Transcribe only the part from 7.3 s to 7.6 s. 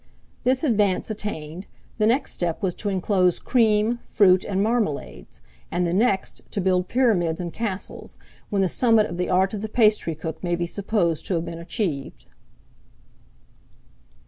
and